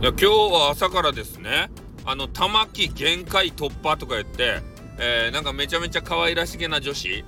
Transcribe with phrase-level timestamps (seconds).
[0.00, 1.70] いや今日は朝からですね
[2.06, 4.62] あの玉木限界突破とか言って、
[4.98, 7.22] えー、なんかめちゃめちゃ可愛らしげな女子、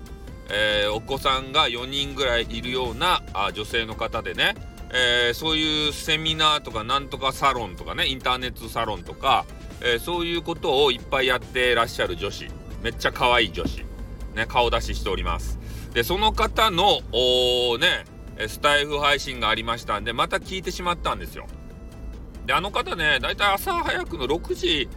[0.50, 4.54] えー、お子さんが4人ぐらいいるようなあ女性の方でね、
[4.90, 9.44] えー、そういうセミナーとかなんとかサロンとかねインターネットサロンとか、
[9.82, 12.46] えそういうことをいっぱいやってらっしゃる女子
[12.82, 13.84] めっちゃ可愛い女子、
[14.34, 15.58] ね、顔出ししております。
[15.92, 18.06] でその方のおね
[18.48, 21.46] スタイフ配信がありましたんでまた聞いてしまったんですよ。
[22.46, 24.88] であの方ね大体朝早くの6時、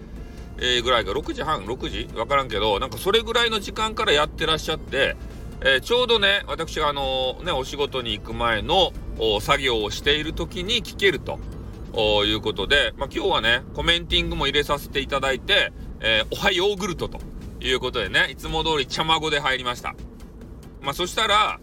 [0.57, 2.05] えー、ぐらいか6時半6時？
[2.13, 5.15] 分からんけどなんかそれぐらいの時間からやってらっしゃって、
[5.61, 8.91] えー、ちょうどね私があのねお仕事に行く前の
[9.41, 11.39] 作業をしている時に聞けると
[12.25, 17.19] いうことで、まあ、今日はねコメンティングも入れさせていただいて、え、おはヨーグルトと
[17.61, 19.95] いうことでねいつも通り茶まごで入りました。
[20.81, 21.59] まあ、そしたら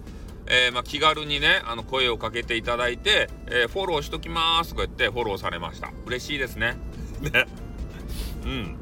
[0.47, 5.93] えー、まあ、気軽にねあの声をかけていただいて、えー、フォローしときますとか言ってフォローされました。
[6.07, 6.77] 嬉しいですね。
[7.21, 7.47] ね。
[8.45, 8.77] うん。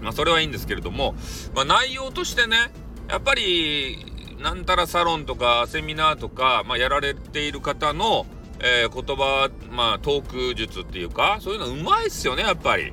[0.00, 1.14] まあそれはいいんですけれども、
[1.54, 2.56] まあ、内容としてね
[3.08, 4.06] やっぱり
[4.40, 8.26] なんたらサロンとかセミナーとか、まあ、やられている方の、
[8.60, 12.92] えー、言葉まあトーク術っていうかそういうのうまいっすよねやっぱり。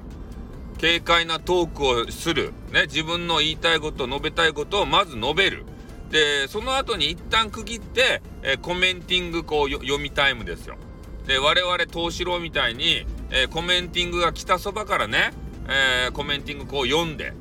[0.80, 5.66] 軽快なトークをする、ね、自分の言いたいこと述べたいことをまず述べる。
[6.10, 10.78] でその後に一旦区切って、えー、コメンティングこう読みタイムですよ。
[11.26, 15.32] で我々東四郎みたいに、えー、コメンティングが来たそばからね、
[15.68, 17.34] えー、コメンティングこう読んで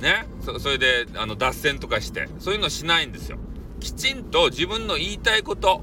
[0.00, 0.26] ね
[0.58, 3.38] それであの脱線とかしてそういうのしないんですよ。
[3.78, 5.82] きちんと自分の言いたいこと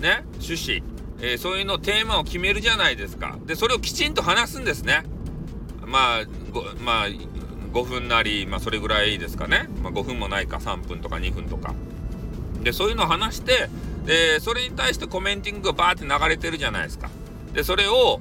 [0.00, 0.82] ね趣旨、
[1.20, 3.36] えー、そういうのテーマを決めるじゃないですか。
[3.44, 5.04] でそれをきちんと話すんですね。
[5.84, 6.24] まあ
[6.80, 7.06] まあ
[7.76, 11.74] 5分なり、まあ、それぐらいですかね、まあ、5分もないか3分とか2分とか。
[12.62, 13.68] でそういうのを話して
[14.06, 17.10] でそれに対してコメンティングがバーって流れてるじゃないですか。
[17.52, 18.20] でそれを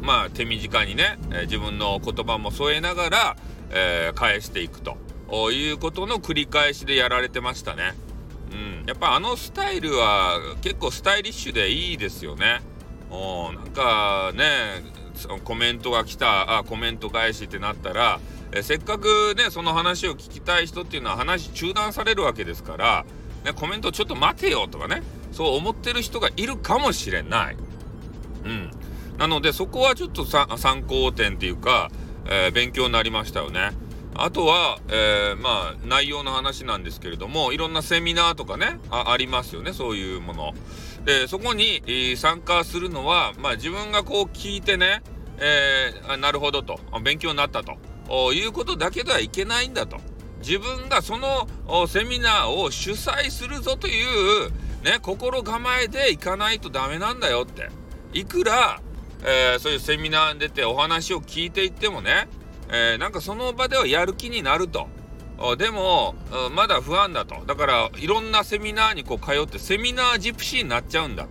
[0.00, 3.36] まあ手短にね、え、自分の言葉も添えながら、
[3.70, 4.96] えー、返していくと。
[5.52, 7.94] いうことの繰り返しでやられてましたね。
[8.52, 12.62] うん、やっぱあのスタイルは結構スタイリッシュでいいですよね。
[13.10, 14.99] おなんかね
[15.44, 18.20] コメントが来たあコメント返しってなったら
[18.52, 23.04] えせっかくねその話を聞きたい人っていうのは話中断されるわけですから、
[23.44, 27.56] ね、コメントちょっと待てよとかねそう思ってる人がいるかもしれない。
[28.44, 28.70] うん、
[29.18, 31.90] なのでそこはちょっと参考点っていうか、
[32.26, 33.70] えー、勉強になりましたよね。
[34.22, 40.54] あとは、えー、まあ内容の話なんですけれどもいろんなセミナーとかねありますよねそういうもの。
[41.06, 45.02] でそこに、えー、参加するのは、まあ、自分がこう聞いてね、
[45.38, 47.78] えー、なるほどと勉強になったと
[48.34, 49.96] いうことだけではいけないんだと
[50.40, 51.48] 自分がその
[51.86, 54.50] セミナーを主催するぞという、
[54.84, 57.70] ね、心構えでいかないとダメなんだよって
[58.12, 58.82] いくら、
[59.22, 62.28] えー、そういうセミナーに出てお話を聞いていってもね、
[62.72, 64.88] えー、なんかその場ではやる気になると。
[65.56, 66.14] でも
[66.54, 67.46] まだ不安だと。
[67.46, 71.26] だからいろんなセミナーにこう通ってセミナージプシーになっちゃうんだ、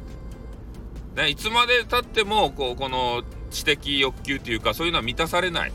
[1.16, 5.72] ね、いつまでたってもこうこの知的欲求というかそういうのは満たされない。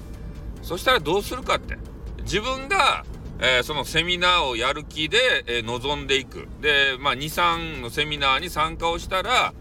[0.62, 1.78] そしたらどうするかって。
[2.22, 3.04] 自分が、
[3.38, 6.48] えー、そのセミナーをやる気で、えー、臨んでいく。
[6.60, 9.54] で、まあ、23のセミナーに参加をしたら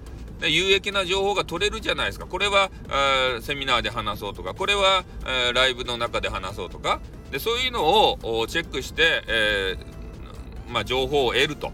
[0.50, 2.26] 有益な情報が取れるじゃないですか。
[2.26, 2.70] これは、
[3.42, 5.04] セミナーで話そうとかこれは、
[5.54, 7.00] ライブの中で話そうとか。
[7.32, 11.72] でそういうのをチェックして、えー、まあ、情報を得ると。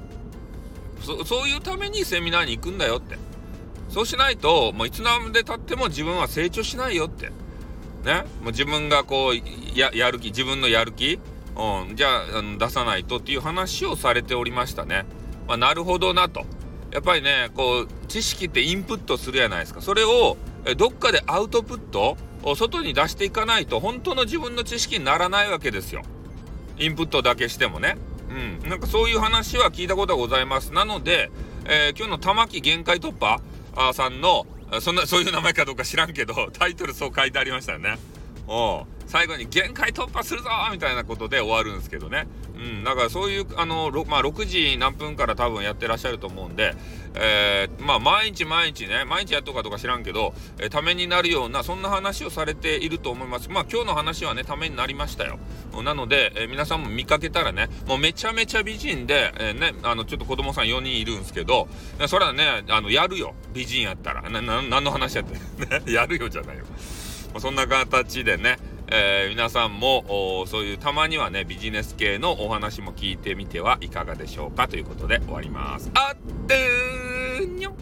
[1.01, 3.17] そそういうためにセミナーに行くんだよって。
[3.89, 7.31] そうしないともういつまでたっても自分は成長しないよって。
[8.05, 8.25] ね？
[8.41, 11.19] もう自分がこうややる気自分のやる気、
[11.55, 12.21] うん、じゃあ
[12.57, 15.05] 出さないとっていう話をされておりましたね。
[15.47, 16.45] まあ、なるほどなと。
[16.91, 19.81] やっぱりねこう知識ってインプットするじゃないですか。
[19.81, 20.35] それを
[20.77, 26.01] どっかでアウトプットを外に出していかないと本当の自分の知識にならないわけですよ。
[26.77, 27.97] インプットだけしてもね。
[28.29, 28.69] うん。
[28.69, 30.73] なんかそういう話は聞いたことがございます。
[30.73, 31.31] なので、
[31.65, 33.39] えー、今日の玉木限界突破
[33.93, 34.45] さんの
[34.81, 37.97] そんなそういう名前かどうか知らんけどタイトルそう書いてありましたよね。
[38.47, 42.27] お最後に限界突破するぞみたいなことで終わるんですけどね。
[42.55, 46.75] うん、だからそういう、あの、まあ、6時何分から多分やってらっしゃると思うんで、
[47.15, 53.49] えー、まあ、毎日毎日ね、毎日やっとかとか知らんけど、えー、ためになるような、そんな話をされていると思います。
[53.49, 55.39] まあ、今日の話はね、ためになりましたよ。
[55.83, 61.67] なので、えー、皆さんも見かけたらね、もうめちゃめちゃ美人で、えね、あの、ちょっと子供さん4人いるんですけど、
[62.07, 63.33] それはね、あの、やるよ。
[63.55, 64.21] 美人やったら。
[64.29, 65.39] な、な、何の話やって。
[65.91, 66.65] やるよじゃないよ。
[67.37, 68.57] そんな形でね、
[68.91, 75.91] えー、皆さんもそういうたまにはねビジネス系のお話も聞いてみてはいかがでしょうかということで終わります。
[75.93, 77.73] あってーにょ